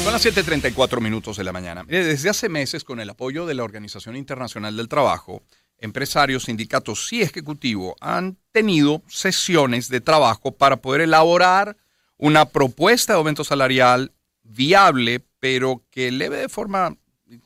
[0.00, 1.84] Son las 7:34 minutos de la mañana.
[1.86, 5.42] Desde hace meses, con el apoyo de la Organización Internacional del Trabajo,
[5.78, 11.76] empresarios, sindicatos y ejecutivos han tenido sesiones de trabajo para poder elaborar
[12.16, 16.96] una propuesta de aumento salarial viable, pero que eleve de forma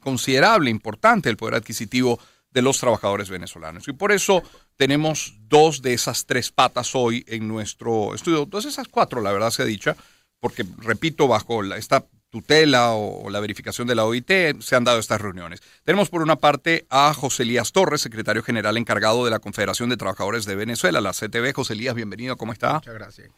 [0.00, 2.18] considerable, importante, el poder adquisitivo
[2.50, 3.88] de los trabajadores venezolanos.
[3.88, 4.42] Y por eso
[4.76, 9.32] tenemos dos de esas tres patas hoy en nuestro estudio, dos de esas cuatro, la
[9.32, 9.96] verdad sea dicha,
[10.40, 14.98] porque, repito, bajo la, esta tutela o, la verificación de la OIT se han dado
[14.98, 15.62] estas reuniones.
[15.84, 19.96] Tenemos por una parte a José Elías Torres, secretario general encargado de la Confederación de
[19.96, 21.52] Trabajadores de Venezuela, la CTV.
[21.54, 22.74] José Elías, bienvenido, ¿cómo está?
[22.74, 23.28] Muchas gracias.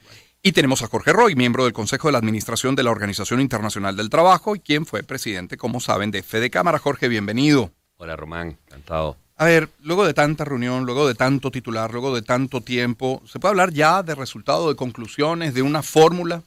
[0.43, 3.97] Y tenemos a Jorge Roy, miembro del Consejo de la Administración de la Organización Internacional
[3.97, 6.79] del Trabajo y quien fue presidente, como saben, de Fede Cámara.
[6.79, 7.73] Jorge, bienvenido.
[7.97, 9.17] Hola Román, encantado.
[9.37, 13.39] A ver, luego de tanta reunión, luego de tanto titular, luego de tanto tiempo, ¿se
[13.39, 16.43] puede hablar ya de resultado, de conclusiones, de una fórmula?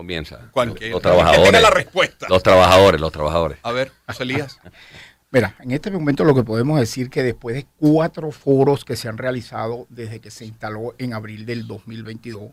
[0.00, 0.50] Comienza.
[0.54, 1.60] Los, trabajadores.
[1.60, 2.26] la respuesta.
[2.30, 3.58] Los trabajadores, los trabajadores.
[3.62, 4.58] A ver, José Elías.
[5.30, 9.08] Mira, en este momento lo que podemos decir que después de cuatro foros que se
[9.08, 12.50] han realizado desde que se instaló en abril del 2022,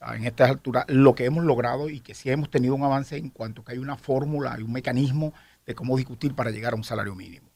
[0.00, 3.16] ah, en estas alturas, lo que hemos logrado y que sí hemos tenido un avance
[3.16, 5.32] en cuanto que hay una fórmula, hay un mecanismo
[5.64, 7.48] de cómo discutir para llegar a un salario mínimo.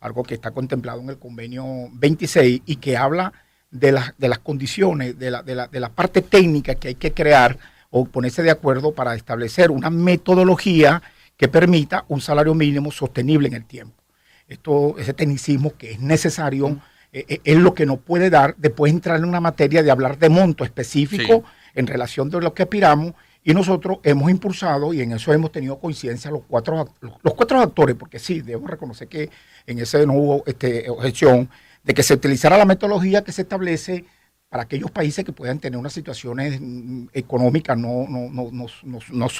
[0.00, 3.32] Algo que está contemplado en el convenio 26 y que habla
[3.70, 6.94] de, las de las condiciones, de la, de, la, de la parte técnica que hay
[6.94, 7.58] que crear
[7.92, 11.02] o ponerse de acuerdo para establecer una metodología
[11.36, 14.02] que permita un salario mínimo sostenible en el tiempo.
[14.48, 16.80] Esto, ese tecnicismo que es necesario
[17.12, 20.18] eh, eh, es lo que nos puede dar después entrar en una materia de hablar
[20.18, 23.12] de monto específico en relación de lo que aspiramos
[23.44, 27.96] y nosotros hemos impulsado y en eso hemos tenido coincidencia los cuatro, los, cuatro actores,
[27.96, 29.28] porque sí, debo reconocer que
[29.66, 31.50] en ese no hubo este, objeción
[31.82, 34.04] de que se utilizara la metodología que se establece
[34.52, 38.66] para aquellos países que puedan tener unas situaciones mm, económicas no, no, no,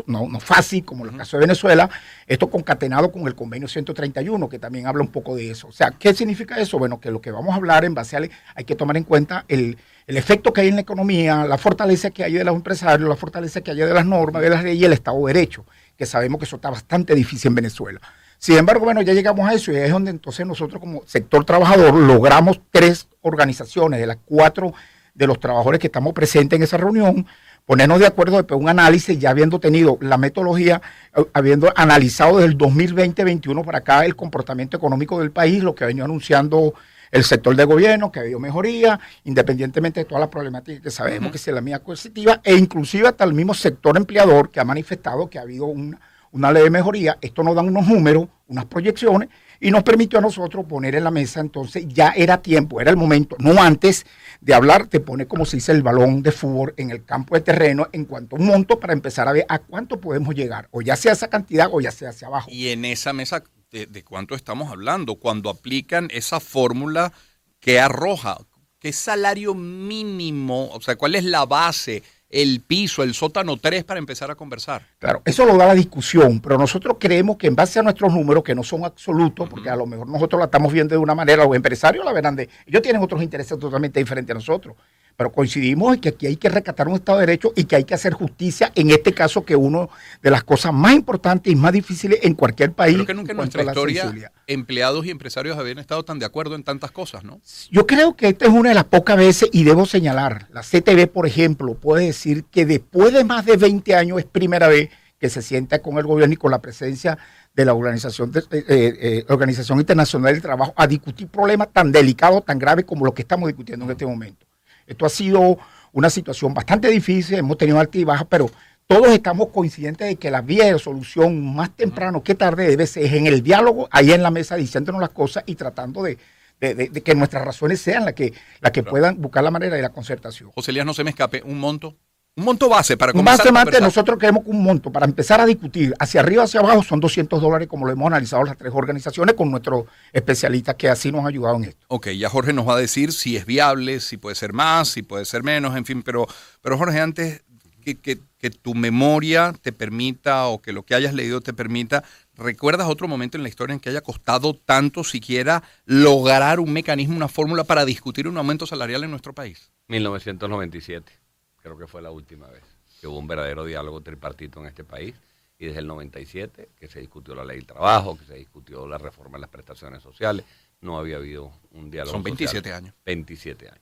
[0.06, 1.90] no, no fácil, como el caso de Venezuela,
[2.26, 5.68] esto concatenado con el convenio 131, que también habla un poco de eso.
[5.68, 6.78] O sea, ¿qué significa eso?
[6.78, 8.22] Bueno, que lo que vamos a hablar en base a,
[8.54, 9.76] hay que tomar en cuenta el,
[10.06, 13.16] el efecto que hay en la economía, la fortaleza que hay de los empresarios, la
[13.16, 15.66] fortaleza que hay de las normas, de las leyes y el Estado de Derecho,
[15.98, 18.00] que sabemos que eso está bastante difícil en Venezuela.
[18.38, 21.92] Sin embargo, bueno, ya llegamos a eso y es donde entonces nosotros como sector trabajador
[21.92, 24.72] logramos tres organizaciones de las cuatro
[25.14, 27.26] de los trabajadores que estamos presentes en esa reunión,
[27.66, 30.80] ponernos de acuerdo después un análisis, ya habiendo tenido la metodología,
[31.16, 35.84] eh, habiendo analizado desde el 2020-2021 para acá el comportamiento económico del país, lo que
[35.84, 36.74] ha venido anunciando
[37.10, 41.30] el sector de gobierno, que ha habido mejoría, independientemente de todas las problemáticas que sabemos
[41.30, 45.28] que es la mía coercitiva, e inclusive hasta el mismo sector empleador que ha manifestado
[45.28, 46.00] que ha habido una,
[46.32, 47.18] una ley de mejoría.
[47.20, 49.28] Esto nos da unos números, unas proyecciones,
[49.62, 52.96] y nos permitió a nosotros poner en la mesa, entonces ya era tiempo, era el
[52.96, 54.04] momento, no antes
[54.40, 57.42] de hablar, te pone como se dice el balón de fútbol en el campo de
[57.42, 60.82] terreno en cuanto a un monto para empezar a ver a cuánto podemos llegar, o
[60.82, 62.50] ya sea esa cantidad o ya sea hacia abajo.
[62.50, 65.14] Y en esa mesa, ¿de, de cuánto estamos hablando?
[65.14, 67.12] Cuando aplican esa fórmula
[67.60, 68.38] que arroja,
[68.80, 70.70] ¿qué salario mínimo?
[70.72, 72.02] O sea, ¿cuál es la base?
[72.32, 74.82] El piso, el sótano 3 para empezar a conversar.
[74.98, 78.42] Claro, eso lo da la discusión, pero nosotros creemos que en base a nuestros números,
[78.42, 81.44] que no son absolutos, porque a lo mejor nosotros la estamos viendo de una manera,
[81.44, 84.76] los empresarios la verán de, ellos tienen otros intereses totalmente diferentes a nosotros,
[85.16, 87.84] pero coincidimos en que aquí hay que rescatar un Estado de Derecho y que hay
[87.84, 89.90] que hacer justicia, en este caso que uno
[90.22, 92.94] de las cosas más importantes y más difíciles en cualquier país.
[92.94, 96.62] Creo que nunca en nuestra historia empleados y empresarios habían estado tan de acuerdo en
[96.62, 97.40] tantas cosas, ¿no?
[97.70, 101.08] Yo creo que esta es una de las pocas veces, y debo señalar, la CTV,
[101.08, 105.30] por ejemplo, puede decir que después de más de 20 años es primera vez que
[105.30, 107.16] se sienta con el gobierno y con la presencia
[107.54, 112.44] de la Organización, eh, eh, eh, Organización Internacional del Trabajo a discutir problemas tan delicados,
[112.44, 114.46] tan graves como los que estamos discutiendo en este momento.
[114.86, 115.58] Esto ha sido
[115.92, 118.50] una situación bastante difícil, hemos tenido altas y bajas, pero
[118.86, 123.14] todos estamos coincidentes de que la vía de solución más temprano que tarde debe ser
[123.14, 126.18] en el diálogo, ahí en la mesa, diciéndonos las cosas y tratando de,
[126.58, 130.50] que nuestras razones sean las que, las que puedan buscar la manera de la concertación.
[130.52, 131.96] José Elías, no se me escape, un monto.
[132.34, 135.44] Un monto base para comenzar Un base nosotros queremos que un monto para empezar a
[135.44, 139.34] discutir hacia arriba, hacia abajo, son 200 dólares, como lo hemos analizado las tres organizaciones
[139.34, 139.84] con nuestros
[140.14, 141.86] especialistas que así nos han ayudado en esto.
[141.88, 145.02] Ok, ya Jorge nos va a decir si es viable, si puede ser más, si
[145.02, 146.26] puede ser menos, en fin, pero,
[146.62, 147.42] pero Jorge, antes
[147.84, 152.02] que, que, tu memoria te permita o que lo que hayas leído te permita,
[152.34, 157.14] ¿recuerdas otro momento en la historia en que haya costado tanto siquiera lograr un mecanismo,
[157.14, 159.70] una fórmula para discutir un aumento salarial en nuestro país?
[159.88, 161.21] 1997
[161.62, 162.62] creo que fue la última vez
[163.00, 165.14] que hubo un verdadero diálogo tripartito en este país.
[165.58, 168.98] Y desde el 97, que se discutió la ley del trabajo, que se discutió la
[168.98, 170.44] reforma de las prestaciones sociales,
[170.80, 172.94] no había habido un diálogo Son 27 años.
[173.06, 173.80] 27 años.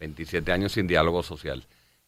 [0.00, 1.64] 27 años sin diálogo social.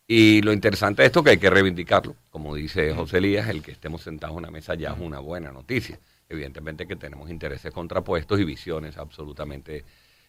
[0.08, 3.62] Y lo interesante de esto que hay que reivindicarlo, como como dice José Elías, el
[3.62, 5.98] que estemos sentados en una mesa ya es una buena noticia.
[6.28, 9.84] Evidentemente que tenemos intereses contrapuestos y visiones absolutamente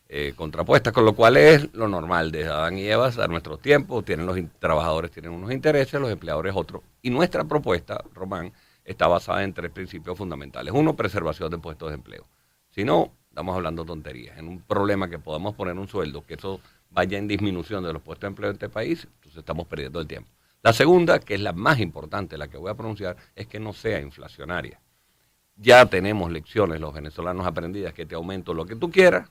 [0.09, 4.06] eh, contrapuestas, con lo cual es lo normal de Adán y Eva a nuestros tiempos,
[4.06, 6.81] tienen los trabajadores tienen unos intereses, los empleadores otros.
[7.01, 8.54] Y nuestra propuesta, Román,
[8.86, 10.74] está basada en tres principios fundamentales.
[10.74, 12.25] Uno, preservación de puestos de empleo.
[12.69, 14.38] Si no, estamos hablando tonterías.
[14.38, 18.01] En un problema que podamos poner un sueldo, que eso vaya en disminución de los
[18.01, 20.31] puestos de empleo en este país, entonces estamos perdiendo el tiempo.
[20.63, 23.74] La segunda, que es la más importante, la que voy a pronunciar, es que no
[23.74, 24.80] sea inflacionaria.
[25.57, 29.30] Ya tenemos lecciones los venezolanos aprendidas que te aumento lo que tú quieras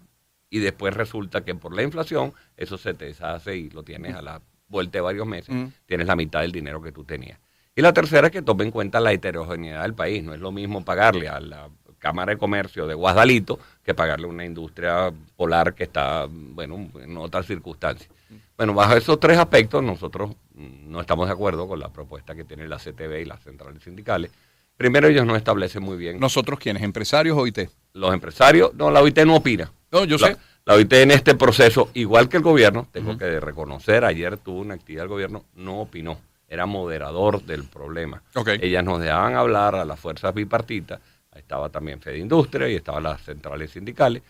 [0.51, 4.23] y después resulta que por la inflación eso se te deshace y lo tienes a
[4.23, 5.67] la vuelta de varios meses, mm.
[5.87, 7.39] tienes la mitad del dinero que tú tenías.
[7.75, 10.25] Y la tercera es que tome en cuenta la heterogeneidad del país.
[10.25, 14.31] No es lo mismo pagarle a la Cámara de Comercio de Guadalito que pagarle a
[14.31, 18.09] una industria polar que está, bueno, en otras circunstancias.
[18.57, 22.67] Bueno, bajo esos tres aspectos nosotros no estamos de acuerdo con la propuesta que tiene
[22.67, 24.31] la CTV y las centrales sindicales.
[24.77, 26.19] Primero, ellos no establecen muy bien.
[26.19, 26.83] ¿Nosotros quiénes?
[26.83, 27.71] ¿Empresarios o OIT?
[27.95, 29.71] Los empresarios, no, la OIT no opina.
[29.91, 30.37] No, yo sé.
[30.65, 34.75] La OIT en este proceso, igual que el gobierno, tengo que reconocer, ayer tuvo una
[34.75, 36.19] actividad del gobierno, no opinó,
[36.49, 38.21] era moderador del problema.
[38.61, 40.99] Ellas nos dejaban hablar a las fuerzas bipartitas,
[41.37, 44.23] estaba también Fede Industria y estaban las centrales sindicales.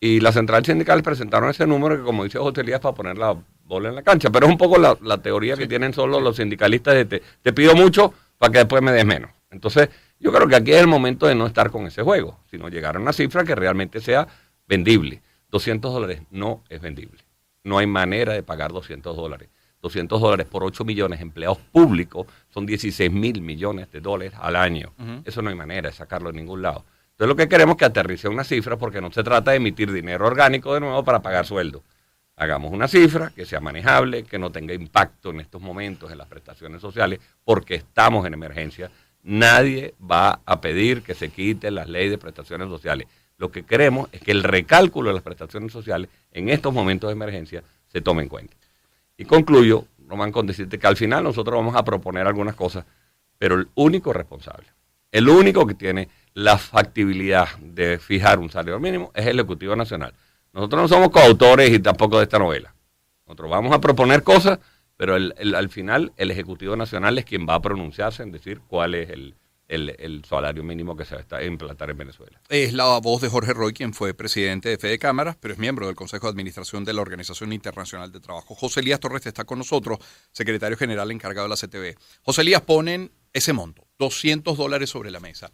[0.00, 3.36] Y las centrales sindicales presentaron ese número que, como dice José Elías, para poner la
[3.64, 4.28] bola en la cancha.
[4.30, 7.74] Pero es un poco la, teoría que tienen solo los sindicalistas de te, te pido
[7.74, 9.30] mucho para que después me des menos.
[9.50, 9.88] Entonces,
[10.18, 12.96] yo creo que aquí es el momento de no estar con ese juego, sino llegar
[12.96, 14.26] a una cifra que realmente sea
[14.68, 15.22] vendible.
[15.50, 17.22] 200 dólares no es vendible.
[17.64, 19.48] No hay manera de pagar 200 dólares.
[19.82, 24.56] 200 dólares por 8 millones de empleados públicos son 16 mil millones de dólares al
[24.56, 24.92] año.
[25.24, 26.84] Eso no hay manera de sacarlo de ningún lado.
[27.12, 29.90] Entonces lo que queremos es que aterrice una cifra porque no se trata de emitir
[29.92, 31.82] dinero orgánico de nuevo para pagar sueldo.
[32.36, 36.26] Hagamos una cifra que sea manejable, que no tenga impacto en estos momentos en las
[36.26, 38.90] prestaciones sociales, porque estamos en emergencia.
[39.22, 43.06] Nadie va a pedir que se quite la ley de prestaciones sociales.
[43.38, 47.12] Lo que queremos es que el recálculo de las prestaciones sociales en estos momentos de
[47.12, 48.56] emergencia se tome en cuenta.
[49.16, 52.84] Y concluyo, Román, con decirte que al final nosotros vamos a proponer algunas cosas,
[53.38, 54.66] pero el único responsable,
[55.10, 60.12] el único que tiene la factibilidad de fijar un salario mínimo es el Ejecutivo Nacional.
[60.52, 62.74] Nosotros no somos coautores y tampoco de esta novela.
[63.26, 64.58] Nosotros vamos a proponer cosas,
[64.96, 69.10] pero al final el Ejecutivo Nacional es quien va a pronunciarse en decir cuál es
[69.10, 69.34] el,
[69.68, 72.40] el, salario mínimo que se va a implantar en Venezuela.
[72.48, 75.86] Es la voz de Jorge Roy, quien fue presidente de Fede Cámaras, pero es miembro
[75.86, 78.54] del Consejo de Administración de la Organización Internacional de Trabajo.
[78.54, 79.98] José Elías Torres está con nosotros,
[80.30, 81.98] secretario general encargado de la CTV.
[82.22, 85.50] José Elías ponen ese monto, 200 dólares sobre la mesa.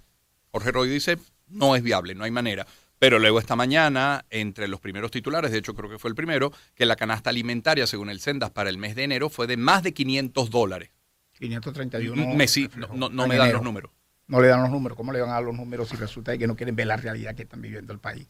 [0.50, 1.18] Jorge Roy dice,
[1.48, 2.66] no es viable, no hay manera.
[2.98, 6.52] Pero luego esta mañana, entre los primeros titulares, de hecho creo que fue el primero,
[6.74, 9.82] que la canasta alimentaria, según el Sendas, para el mes de enero fue de más
[9.82, 10.90] de 500 dólares.
[11.32, 12.34] 531.
[12.34, 12.46] Me,
[12.94, 13.90] no, no me dan los números
[14.26, 14.96] no le dan los números.
[14.96, 17.34] ¿Cómo le van a dar los números si resulta que no quieren ver la realidad
[17.34, 18.26] que están viviendo el país?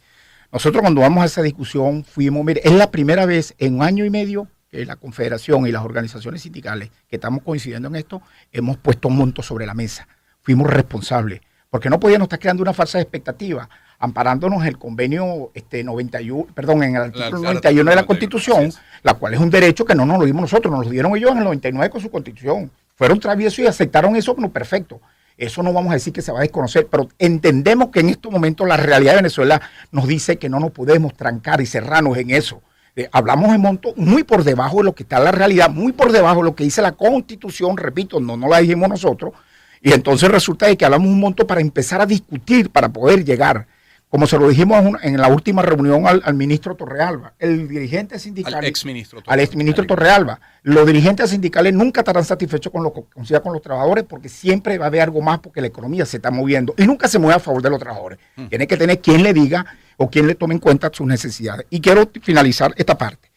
[0.53, 4.05] Nosotros cuando vamos a esa discusión fuimos, mire, es la primera vez en un año
[4.05, 8.23] y medio que la Confederación y las organizaciones sindicales que estamos coincidiendo en esto,
[8.53, 10.09] hemos puesto montos sobre la mesa.
[10.41, 13.69] Fuimos responsables, porque no podíamos estar creando una falsa expectativa,
[13.99, 18.73] amparándonos en el convenio este, 91, perdón, en el artículo 91 de la Constitución,
[19.03, 21.31] la cual es un derecho que no nos lo dimos nosotros, nos lo dieron ellos
[21.33, 22.71] en el 99 con su Constitución.
[22.95, 25.01] Fueron traviesos y aceptaron eso como perfecto.
[25.37, 28.31] Eso no vamos a decir que se va a desconocer, pero entendemos que en estos
[28.31, 32.31] momentos la realidad de Venezuela nos dice que no nos podemos trancar y cerrarnos en
[32.31, 32.63] eso.
[32.95, 36.13] Eh, hablamos de monto muy por debajo de lo que está la realidad, muy por
[36.13, 39.33] debajo de lo que dice la Constitución, repito, no, no la dijimos nosotros,
[39.81, 43.67] y entonces resulta de que hablamos un monto para empezar a discutir, para poder llegar
[44.13, 48.57] como se lo dijimos en la última reunión al, ministro Torrealba, el dirigente sindical.
[48.57, 49.33] Al exministro Torrealba.
[49.33, 50.41] Al exministro Torrealba.
[50.65, 54.77] Los dirigentes sindicales nunca estarán satisfechos con lo que consiga con los trabajadores porque siempre
[54.77, 57.37] va a haber algo más porque la economía se está moviendo y nunca se mueve
[57.37, 58.19] a favor de los trabajadores.
[58.37, 58.49] Mm.
[58.49, 59.65] Tiene que tener quien le diga
[59.97, 61.65] o quien le tome en cuenta sus necesidades.
[61.71, 63.32] Y quiero finalizar esta parte.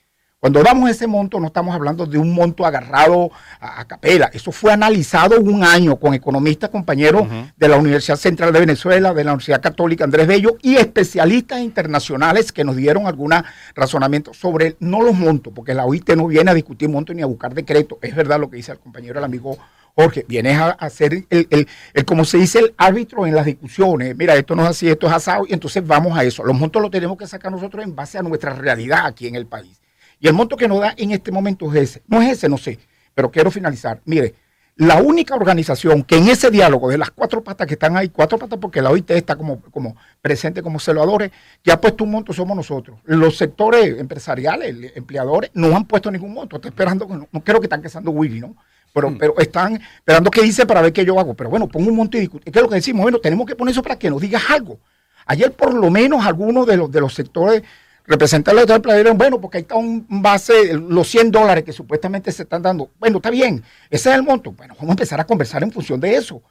[0.45, 4.29] Cuando damos ese monto, no estamos hablando de un monto agarrado a, capela.
[4.31, 7.27] Eso fue analizado un año con economistas compañeros
[7.57, 12.51] de la Universidad Central de Venezuela, de la Universidad Católica Andrés Bello y especialistas internacionales
[12.51, 13.33] que nos dieron algún
[13.73, 17.25] razonamiento sobre no los montos, porque la OIT no viene a discutir montos ni a
[17.25, 17.97] buscar decretos.
[18.03, 19.57] Es verdad lo que dice el compañero, el amigo
[19.95, 24.15] Jorge, viene a, hacer el, el, como se dice, el árbitro en las discusiones.
[24.15, 26.43] Mira, esto no es así, esto es asado, y entonces vamos a eso.
[26.43, 29.47] Los montos los tenemos que sacar nosotros en base a nuestra realidad aquí en el
[29.47, 29.79] país.
[30.19, 32.03] Y el monto que nos da en este momento es ese.
[32.07, 32.79] No es ese, no sé,
[33.13, 34.01] pero quiero finalizar.
[34.05, 34.33] Mire,
[34.77, 38.37] la única organización que en ese diálogo de las cuatro patas que están ahí, cuatro
[38.37, 41.31] patas porque la OIT está como, como presente como celadores,
[41.63, 42.99] que ha puesto un monto somos nosotros.
[43.05, 46.57] Los sectores empresariales, empleadores, no han puesto ningún monto.
[46.57, 48.55] Estoy esperando, no, no creo que están quesando Willy, ¿no?
[48.93, 49.17] pero, Mm.
[49.17, 51.33] pero están esperando qué dice para ver qué yo hago.
[51.33, 53.01] Pero bueno, pongo un monte y discu- ¿Qué es lo que decimos?
[53.03, 54.79] Bueno, tenemos que poner eso para que nos digas algo.
[55.25, 57.61] Ayer por lo menos algunos de los, de los sectores
[58.07, 62.31] representantes del planeta dijeron, bueno, porque ahí está un base, los 100 dólares que supuestamente
[62.31, 62.89] se están dando.
[62.99, 64.51] Bueno, está bien, ese es el monto.
[64.51, 66.41] Bueno, vamos a empezar a conversar en función de eso.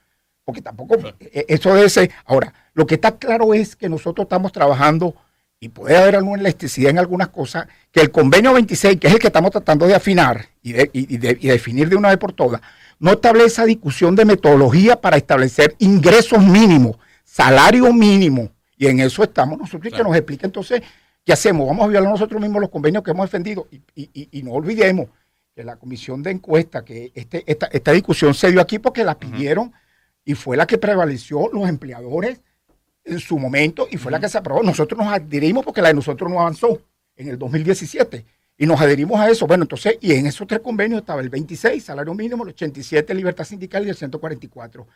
[0.44, 1.96] Porque tampoco, eh, eso es...
[1.96, 5.14] eh, Ahora, lo que está claro es que nosotros estamos trabajando
[5.60, 9.18] y puede haber alguna elasticidad en algunas cosas, que el convenio 26, que es el
[9.18, 12.32] que estamos tratando de afinar y, de- y- de- y definir de una vez por
[12.34, 12.60] todas,
[12.98, 18.50] no establece discusión de metodología para establecer ingresos mínimos, salario mínimo.
[18.76, 20.82] Y en eso estamos nosotros y que nos explique entonces
[21.24, 21.66] qué hacemos.
[21.66, 23.66] Vamos a violar nosotros mismos los convenios que hemos defendido.
[23.70, 25.08] Y, y- y- y no olvidemos
[25.54, 29.18] que la comisión de encuesta, que este, esta, esta discusión se dio aquí porque la
[29.18, 29.72] pidieron
[30.24, 32.40] y fue la que prevaleció los empleadores
[33.04, 34.62] en su momento y fue la que se aprobó.
[34.62, 36.80] Nosotros nos adherimos porque la de nosotros no avanzó
[37.16, 38.24] en el 2017
[38.56, 39.46] y nos adherimos a eso.
[39.46, 43.44] Bueno, entonces, y en esos tres convenios estaba el 26, salario mínimo, el 87, libertad
[43.44, 44.86] sindical y el 144.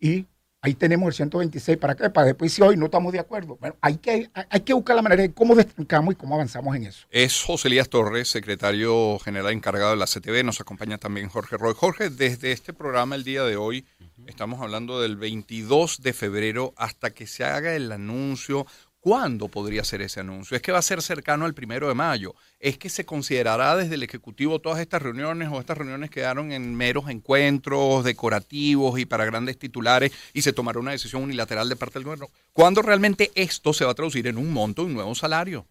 [0.00, 0.26] Y
[0.62, 1.76] ahí tenemos el 126.
[1.76, 2.08] ¿Para qué?
[2.08, 3.58] Para después, si hoy no estamos de acuerdo.
[3.60, 6.84] Bueno, hay que, hay, que buscar la manera de cómo destancamos y cómo avanzamos en
[6.84, 7.06] eso.
[7.10, 10.44] Es José Elías Torres, secretario general encargado de la CTV.
[10.44, 11.74] Nos acompaña también Jorge Roy.
[11.76, 13.84] Jorge, desde este programa el día de hoy,
[14.26, 18.66] estamos hablando del 22 de febrero hasta que se haga el anuncio.
[19.02, 20.56] ¿Cuándo podría ser ese anuncio?
[20.56, 22.36] ¿Es que va a ser cercano al primero de mayo?
[22.60, 26.72] ¿Es que se considerará desde el Ejecutivo todas estas reuniones o estas reuniones quedaron en
[26.76, 31.94] meros encuentros decorativos y para grandes titulares y se tomará una decisión unilateral de parte
[31.94, 32.28] del gobierno?
[32.52, 35.66] ¿Cuándo realmente esto se va a traducir en un monto, un nuevo salario?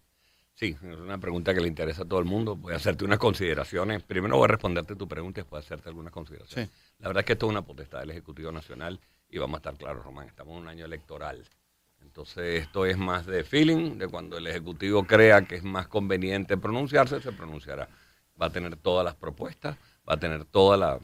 [0.52, 2.54] Sí, es una pregunta que le interesa a todo el mundo.
[2.54, 4.02] Voy a hacerte unas consideraciones.
[4.02, 6.68] Primero voy a responderte tu pregunta y después hacerte algunas consideraciones.
[6.98, 9.74] La verdad es que esto es una potestad del Ejecutivo Nacional y vamos a estar
[9.78, 11.42] claros, Román, estamos en un año electoral.
[12.02, 16.56] Entonces esto es más de feeling, de cuando el Ejecutivo crea que es más conveniente
[16.56, 17.88] pronunciarse, se pronunciará.
[18.40, 19.76] Va a tener todas las propuestas,
[20.08, 20.98] va a tener toda la,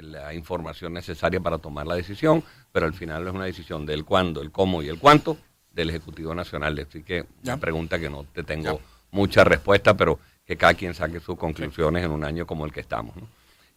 [0.00, 4.40] la información necesaria para tomar la decisión, pero al final es una decisión del cuándo,
[4.40, 5.36] el cómo y el cuánto
[5.72, 6.78] del Ejecutivo Nacional.
[6.88, 7.54] Así que Ya.
[7.54, 8.84] una pregunta que no te tengo Ya.
[9.10, 12.80] mucha respuesta, pero que cada quien saque sus conclusiones en un año como el que
[12.80, 13.16] estamos.
[13.16, 13.26] ¿no?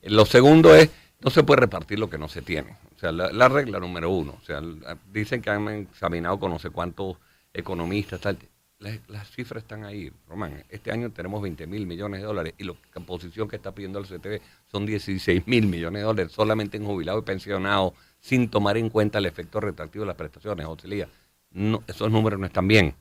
[0.03, 0.89] Lo segundo es,
[1.25, 2.77] no se puede repartir lo que no se tiene.
[2.95, 4.37] O sea, la, la regla número uno.
[4.39, 4.61] O sea,
[5.11, 7.17] dicen que han examinado con no sé cuántos
[7.51, 8.37] economistas, tal.
[8.77, 10.63] Las, cifras están ahí, Román.
[10.69, 12.75] Este año tenemos 20 mil millones de dólares y la
[13.07, 17.23] posición que está pidiendo el CTV son 16 mil millones de dólares solamente en jubilados
[17.23, 21.09] y pensionados, sin tomar en cuenta el efecto retractivo de las prestaciones, José Elías.
[21.49, 22.93] No, esos números no están bien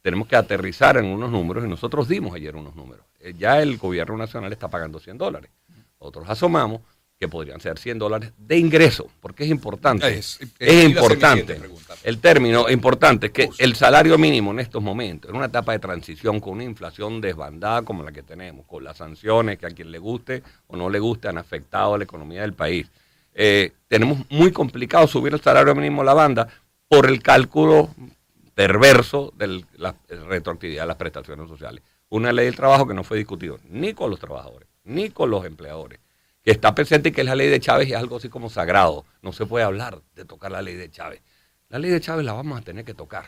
[0.00, 3.06] tenemos que aterrizar en unos números y nosotros dimos ayer unos números.
[3.20, 5.50] Eh, Ya el gobierno nacional está pagando 100 dólares.
[5.98, 6.82] Otros asomamos
[7.24, 10.06] que podrían ser 100 dólares de ingreso, porque es importante.
[10.18, 10.38] Es-
[10.84, 11.54] importante.
[12.02, 15.78] El término importante es que el salario mínimo en estos momentos, en una etapa de
[15.78, 19.90] transición con una inflación desbandada como la que tenemos, con las sanciones que a quien
[19.90, 22.86] le guste o no le guste han afectado a la economía del país,
[23.34, 26.46] eh, tenemos muy complicado subir el salario mínimo a la banda
[26.88, 27.90] por el cálculo
[28.54, 29.94] perverso de la
[30.28, 31.82] retroactividad de las prestaciones sociales.
[32.10, 35.44] Una ley del trabajo que no fue discutido ni con los trabajadores, ni con los
[35.44, 35.98] empleadores,
[36.44, 38.50] que está presente y que es la ley de Chávez y es algo así como
[38.50, 39.06] sagrado.
[39.22, 41.22] No se puede hablar de tocar la ley de Chávez.
[41.70, 43.24] La ley de Chávez la vamos a tener que tocar.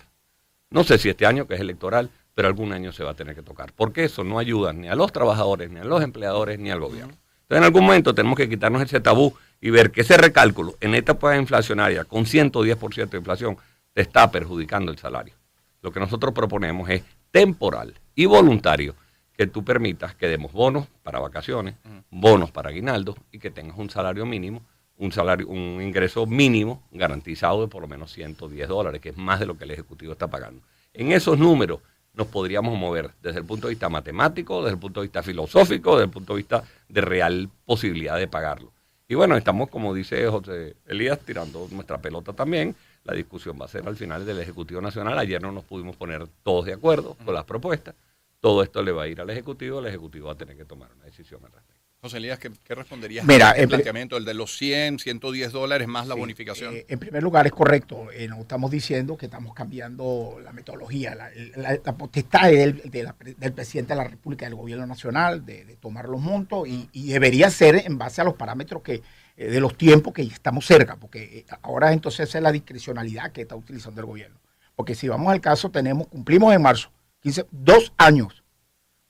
[0.68, 3.34] No sé si este año, que es electoral, pero algún año se va a tener
[3.34, 3.72] que tocar.
[3.74, 7.14] Porque eso no ayuda ni a los trabajadores, ni a los empleadores, ni al gobierno.
[7.14, 10.94] Entonces, en algún momento tenemos que quitarnos ese tabú y ver que ese recálculo en
[10.94, 13.56] esta etapa inflacionaria, con 110% de inflación,
[13.94, 15.34] te está perjudicando el salario.
[15.80, 18.94] Lo que nosotros proponemos es temporal y voluntario
[19.36, 21.74] que tú permitas que demos bonos para vacaciones,
[22.10, 24.62] bonos para aguinaldo y que tengas un salario mínimo,
[24.98, 29.40] un salario, un ingreso mínimo garantizado de por lo menos 110 dólares, que es más
[29.40, 30.62] de lo que el Ejecutivo está pagando.
[30.94, 31.80] En esos números
[32.14, 35.92] nos podríamos mover desde el punto de vista matemático, desde el punto de vista filosófico,
[35.92, 38.72] desde el punto de vista de real posibilidad de pagarlo.
[39.06, 42.74] Y bueno, estamos, como dice José Elías, tirando nuestra pelota también.
[43.04, 45.16] La discusión va a ser al final del Ejecutivo Nacional.
[45.18, 47.94] Ayer no nos pudimos poner todos de acuerdo con las propuestas.
[48.40, 49.80] Todo esto le va a ir al Ejecutivo.
[49.80, 51.74] El Ejecutivo va a tener que tomar una decisión al respecto.
[52.02, 54.16] José Elías, ¿qué, qué responderías Mira, a este planteamiento?
[54.18, 56.74] El de los 100, 110 dólares más la Sí, bonificación.
[56.76, 58.12] eh, en primer lugar, es correcto.
[58.12, 61.14] Eh, no estamos diciendo que estamos cambiando la metodología.
[61.16, 64.54] La, la- la potestad es del, de la pre- del presidente de la República, del
[64.54, 68.34] gobierno nacional, de, de tomar los montos y, y debería ser en base a los
[68.34, 69.02] parámetros que
[69.38, 73.56] eh, de los tiempos que estamos cerca, porque ahora entonces es la discrecionalidad que está
[73.56, 74.38] utilizando el gobierno.
[74.76, 76.90] Porque si vamos al caso, tenemos cumplimos en marzo
[77.26, 78.44] 15, dos años,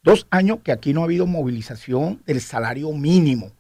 [0.03, 3.53] dos años que aquí no ha habido movilización del salario mínimo.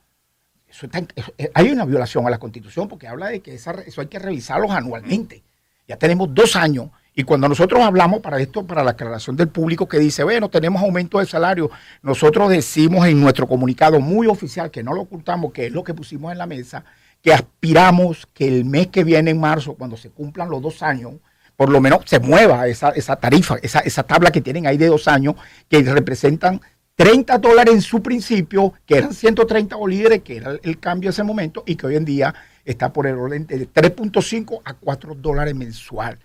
[0.66, 1.00] Eso está
[1.36, 4.70] eh, hay una violación a la constitución porque habla de que eso hay que revisarlos
[4.70, 5.42] anualmente.
[5.86, 9.86] Ya tenemos dos años Y cuando nosotros hablamos para esto, para la aclaración del público
[9.86, 11.70] que dice, bueno, tenemos aumento de salario,
[12.00, 15.92] nosotros decimos en nuestro comunicado muy oficial, que no lo ocultamos, que es lo que
[15.92, 16.82] pusimos en la mesa,
[17.20, 21.12] que aspiramos que el mes que viene, en marzo, cuando se cumplan los dos años,
[21.56, 24.86] por lo menos se mueva esa, esa tarifa, esa, esa tabla que tienen ahí de
[24.86, 25.34] dos años,
[25.68, 26.60] que representan
[26.96, 31.22] 30 dólares en su principio, que eran 130 bolívares, que era el cambio en ese
[31.22, 32.34] momento, y que hoy en día
[32.64, 36.18] está por el orden de 3.5 a 4 dólares mensual.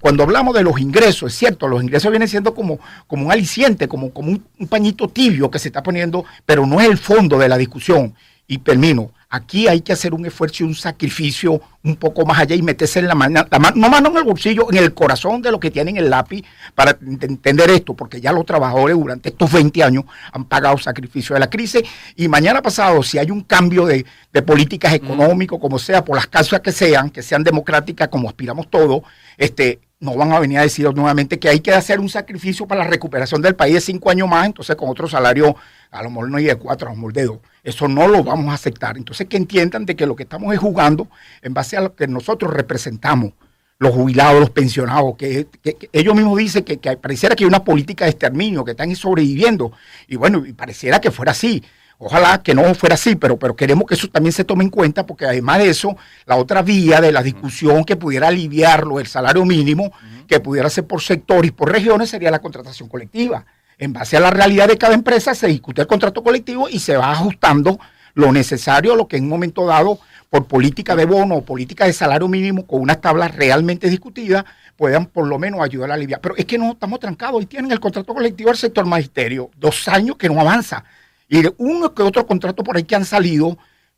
[0.00, 3.86] Cuando hablamos de los ingresos, es cierto, los ingresos vienen siendo como, como un aliciente,
[3.86, 7.48] como, como un, pañito tibio que se está poniendo, pero no es el fondo de
[7.48, 8.14] la discusión.
[8.46, 9.12] Y termino.
[9.34, 13.00] Aquí hay que hacer un esfuerzo y un sacrificio un poco más allá y meterse
[13.00, 15.72] en la mano, la no mano en el bolsillo, en el corazón de lo que
[15.72, 20.44] tienen el lápiz para entender esto, porque ya los trabajadores durante estos 20 años han
[20.44, 21.82] pagado sacrificio de la crisis
[22.14, 24.06] y mañana pasado, si hay un cambio de,
[24.46, 24.94] políticas mm.
[24.94, 29.02] económicas, como sea, por las causas que sean, que sean democráticas como aspiramos todos,
[29.36, 32.84] este, no van a venir a decir nuevamente que hay que hacer un sacrificio para
[32.84, 35.56] la recuperación del país de cinco años más, entonces con otro salario,
[35.90, 37.40] a lo mejor no hay de cuatro, a lo mejor.
[37.62, 38.98] Eso no lo vamos a aceptar.
[38.98, 41.08] Entonces que entiendan de que lo que estamos es jugando
[41.40, 43.32] en base a lo que nosotros representamos,
[43.78, 45.48] los jubilados, los pensionados, que,
[45.92, 49.72] ellos mismos dicen que, pareciera que hay una política de exterminio, que están sobreviviendo.
[50.06, 51.62] Y bueno, pareciera que fuera así.
[52.06, 55.06] Ojalá que no fuera así, pero, pero queremos que eso también se tome en cuenta,
[55.06, 55.96] porque además de eso,
[56.26, 59.90] la otra vía de la discusión que pudiera aliviarlo, el salario mínimo,
[60.28, 63.46] que pudiera ser por sector y por regiones, sería la contratación colectiva.
[63.78, 66.94] En base a la realidad de cada empresa, se discute el contrato colectivo y se
[66.94, 67.80] va ajustando
[68.12, 71.94] lo necesario, lo que en un momento dado, por política de bono o política de
[71.94, 74.44] salario mínimo, con unas tablas realmente discutidas,
[74.76, 76.20] puedan por lo menos ayudar a aliviar.
[76.20, 79.88] Pero es que no estamos trancados y tienen el contrato colectivo del sector magisterio, dos
[79.88, 80.84] años que no avanza.
[81.28, 83.56] Y uno que otro contrato por ahí que han salido,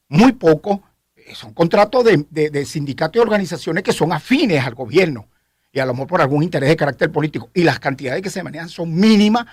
[0.09, 0.83] muy poco,
[1.17, 5.29] eh, son contratos de, sindicatos y organizaciones que son afines al gobierno
[5.73, 7.51] y a lo mejor por algún interés de carácter político.
[7.53, 9.45] Y las cantidades que se manejan son mínimas.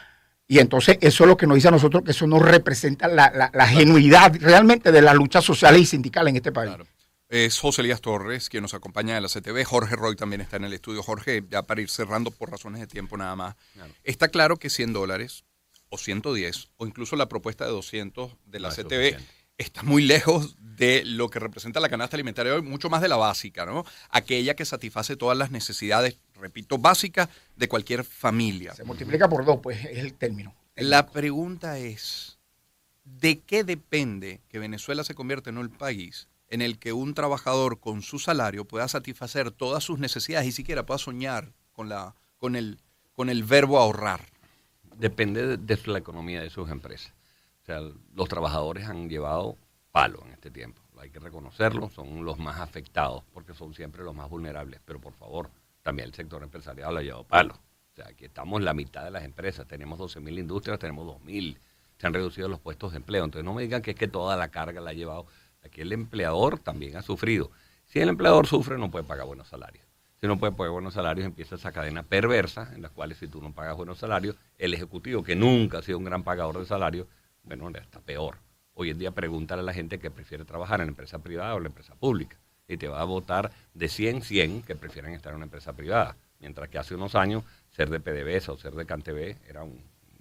[0.47, 3.67] Y entonces eso es lo que nos dice a nosotros que eso no representa la,
[3.67, 6.71] genuidad realmente de las luchas sociales y sindicales en este país.
[7.27, 9.65] Es José Elías Torres quien nos acompaña de la CTV.
[9.65, 11.01] Jorge Roy también está en el estudio.
[11.01, 13.55] Jorge, ya para ir cerrando por razones de tiempo nada más.
[14.03, 15.43] Está claro que 100 dólares
[15.93, 19.15] o 110 o incluso la propuesta de 200 de la CTV
[19.59, 23.15] está muy lejos de lo que representa la canasta alimentaria hoy, mucho más de la
[23.15, 23.85] básica, ¿no?
[24.09, 28.73] Aquella que satisface todas las necesidades, repito, básicas de cualquier familia.
[28.73, 30.55] Se multiplica por dos, pues es el término.
[30.75, 32.39] La pregunta es,
[33.03, 37.79] ¿de qué depende que Venezuela se convierta en un país en el que un trabajador
[37.79, 42.55] con su salario pueda satisfacer todas sus necesidades y siquiera pueda soñar con, la, con,
[42.55, 42.79] el,
[43.13, 44.32] con el verbo ahorrar?
[44.97, 47.13] Depende de, la economía de sus empresas.
[47.61, 47.81] O sea,
[48.15, 49.57] los trabajadores han llevado
[49.91, 50.81] palo en este tiempo.
[50.99, 54.79] Hay que reconocerlo, son los más afectados porque son siempre los más vulnerables.
[54.85, 55.49] Pero por favor,
[55.81, 57.53] también el sector empresarial ha llevado palo.
[57.53, 59.67] O sea, aquí estamos la mitad de las empresas.
[59.67, 61.57] Tenemos 12.000 industrias, tenemos 2.000.
[61.97, 63.25] Se han reducido los puestos de empleo.
[63.25, 65.27] Entonces no me digan que es que toda la carga la ha llevado.
[65.63, 67.51] Aquí el empleador también ha sufrido.
[67.85, 69.82] Si el empleador sufre, no puede pagar buenos salarios
[70.23, 73.41] si no puede pagar buenos salarios, empieza esa cadena perversa en la cual si tú
[73.41, 77.07] no pagas buenos salarios, el ejecutivo, que nunca ha sido un gran pagador de salarios,
[77.43, 78.37] bueno, está peor.
[78.73, 81.57] Hoy en día pregúntale a la gente que prefiere trabajar en la empresa privada o
[81.57, 82.37] en la empresa pública.
[82.69, 86.15] Y te va a votar de 100, 100 que prefieren estar en una empresa privada.
[86.39, 89.73] Mientras que hace unos años ser de PDVSA o ser de CanTV eran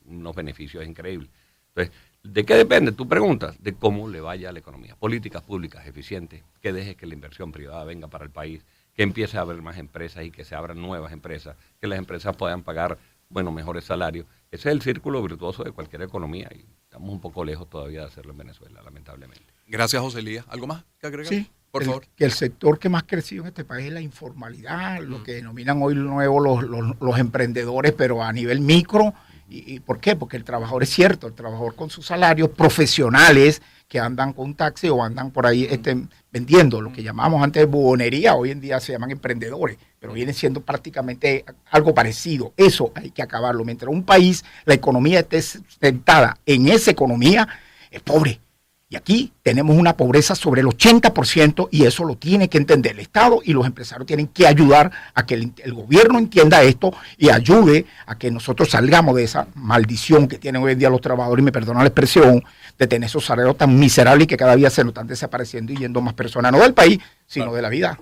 [0.07, 1.31] unos beneficios increíbles.
[1.77, 2.91] Entonces, ¿de qué depende?
[2.91, 4.97] Tú preguntas de cómo le vaya a la economía.
[4.97, 9.39] Políticas públicas eficientes, que deje que la inversión privada venga para el país, que empiece
[9.39, 12.99] a haber más empresas y que se abran nuevas empresas, que las empresas puedan pagar,
[13.29, 14.27] bueno, mejores salarios.
[14.51, 18.07] Ese es el círculo virtuoso de cualquier economía y estamos un poco lejos todavía de
[18.07, 19.47] hacerlo en Venezuela, lamentablemente.
[19.67, 20.45] Gracias, José Elías.
[20.49, 21.33] ¿Algo más que agregar?
[21.33, 21.51] Sí.
[21.71, 22.07] Por favor.
[22.15, 25.33] Que el sector que más ha crecido en este país es la informalidad, lo que
[25.33, 26.63] denominan hoy nuevo los,
[27.01, 29.15] los, emprendedores, pero a nivel micro.
[29.49, 30.15] ¿Y, ¿Y por qué?
[30.15, 34.89] Porque el trabajador es cierto, el trabajador con sus salarios profesionales que andan con taxi
[34.89, 35.95] o andan por ahí este,
[36.33, 40.63] vendiendo, lo que llamamos antes buhonería, hoy en día se llaman emprendedores, pero viene siendo
[40.63, 42.55] prácticamente algo parecido.
[42.57, 43.67] Eso hay que acabarlo.
[43.67, 47.47] Mientras un país, la economía esté sentada en esa economía,
[47.91, 48.41] es pobre.
[48.93, 52.99] Y aquí tenemos una pobreza sobre el 80% y eso lo tiene que entender el
[52.99, 57.87] Estado y los empresarios tienen que ayudar a que el, gobierno entienda esto y ayude
[58.05, 61.47] a que nosotros salgamos de esa maldición que tienen hoy en día los trabajadores, y
[61.47, 62.45] me perdonan la expresión,
[62.79, 65.77] de tener esos salarios tan miserables y que cada día se nos están desapareciendo y
[65.77, 67.99] yendo más personas, no del país, sino de la vida.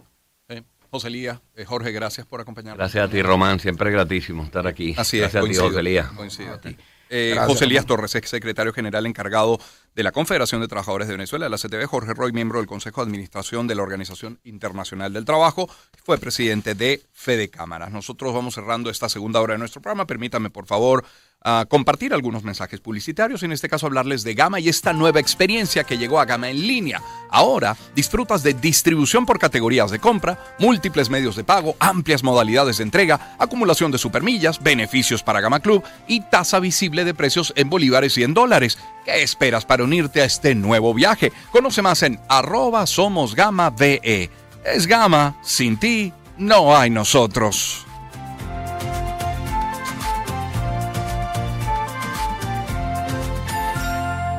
[0.91, 2.79] José Elías, eh, Jorge, gracias por acompañarnos.
[2.79, 4.97] Gracias a ti, Román, siempre gratísimo estar aquí.
[4.99, 6.09] Así es, gracias a ti, José Elías.
[7.11, 9.59] Eh, José Elías Torres, ex secretario general encargado
[9.95, 13.09] de la Confederación de Trabajadores de Venezuela, la CTV, Jorge Roy, miembro del Consejo de
[13.09, 15.69] Administración de la Organización Internacional del Trabajo,
[16.05, 17.91] fue presidente de Fede Cámaras.
[17.91, 20.07] Nosotros vamos cerrando esta segunda hora de nuestro programa.
[20.07, 21.05] Permítame, por favor,
[21.43, 25.85] a compartir algunos mensajes publicitarios, en este caso hablarles de Gama y esta nueva experiencia
[25.85, 27.03] que llegó a Gama en línea.
[27.31, 32.85] Ahora disfrutas de distribución por categorías de compra, múltiples medios de pago, amplias modalidades de
[32.85, 38.19] entrega, acumulación de supermillas, beneficios para Gama Club y tasa visible de precios en bolívares
[38.19, 38.79] y en dólares.
[39.05, 41.33] ¿Qué esperas para unirte a este nuevo viaje?
[41.51, 44.31] Conoce más en arroba somos Gama VE.
[44.65, 47.87] Es Gama, sin ti no hay nosotros.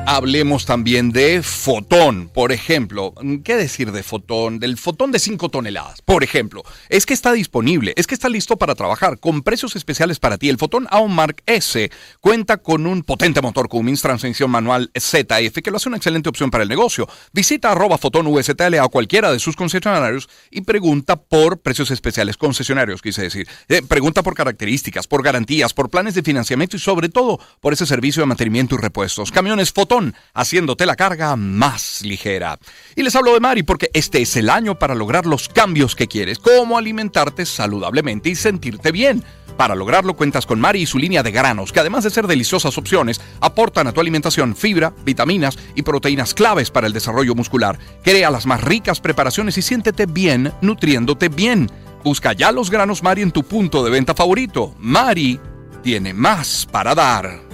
[0.04, 3.14] Hablemos también de fotón, por ejemplo.
[3.44, 4.58] ¿Qué decir de fotón?
[4.58, 6.64] Del fotón de 5 toneladas, por ejemplo.
[6.88, 10.48] Es que está disponible, es que está listo para trabajar con precios especiales para ti.
[10.48, 11.88] El fotón Aon Mark S
[12.20, 16.50] cuenta con un potente motor Cummins transmisión manual ZF que lo hace una excelente opción
[16.50, 17.08] para el negocio.
[17.32, 22.36] Visita arroba fotón USTL a cualquiera de sus concesionarios y pregunta por precios especiales.
[22.36, 23.48] Concesionarios, quise decir.
[23.68, 27.86] Eh, pregunta por características, por garantías, por planes de financiamiento y sobre todo por ese
[27.86, 29.30] servicio de mantenimiento y repuestos.
[29.30, 29.91] Camiones fotón
[30.34, 32.58] haciéndote la carga más ligera.
[32.96, 36.08] Y les hablo de Mari porque este es el año para lograr los cambios que
[36.08, 39.24] quieres, como alimentarte saludablemente y sentirte bien.
[39.56, 42.78] Para lograrlo cuentas con Mari y su línea de granos, que además de ser deliciosas
[42.78, 47.78] opciones, aportan a tu alimentación fibra, vitaminas y proteínas claves para el desarrollo muscular.
[48.02, 51.70] Crea las más ricas preparaciones y siéntete bien nutriéndote bien.
[52.02, 54.74] Busca ya los granos Mari en tu punto de venta favorito.
[54.78, 55.38] Mari
[55.82, 57.51] tiene más para dar.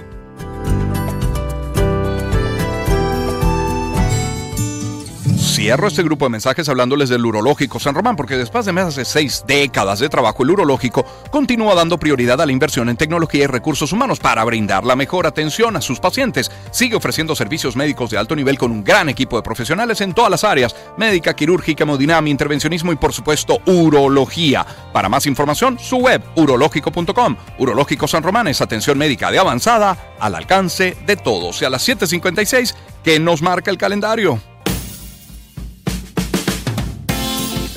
[5.59, 9.03] Cierro este grupo de mensajes hablándoles del urológico San Román, porque después de más de
[9.03, 13.47] seis décadas de trabajo, el urológico continúa dando prioridad a la inversión en tecnología y
[13.47, 16.49] recursos humanos para brindar la mejor atención a sus pacientes.
[16.71, 20.31] Sigue ofreciendo servicios médicos de alto nivel con un gran equipo de profesionales en todas
[20.31, 24.65] las áreas, médica, quirúrgica, hemodinamia, intervencionismo y por supuesto urología.
[24.93, 27.35] Para más información, su web urológico.com.
[27.57, 31.61] Urológico San Román es atención médica de avanzada al alcance de todos.
[31.61, 34.39] Y a las 7.56, que nos marca el calendario.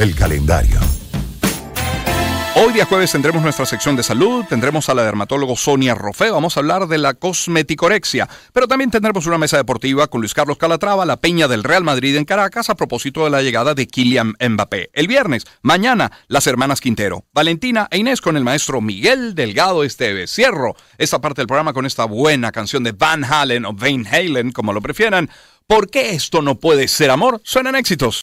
[0.02, 0.80] El calendario.
[2.56, 6.56] Hoy día jueves tendremos nuestra sección de salud, tendremos a la dermatólogo Sonia Rofé, vamos
[6.56, 11.06] a hablar de la cosmeticorexia, pero también tendremos una mesa deportiva con Luis Carlos Calatrava,
[11.06, 14.90] la peña del Real Madrid en Caracas a propósito de la llegada de Kylian Mbappé.
[14.92, 20.34] El viernes, mañana, las hermanas Quintero, Valentina e Inés con el maestro Miguel Delgado Esteves.
[20.34, 24.50] Cierro esta parte del programa con esta buena canción de Van Halen o Van Halen,
[24.50, 25.30] como lo prefieran.
[25.68, 27.40] ¿Por qué esto no puede ser amor?
[27.44, 28.22] Suenan éxitos.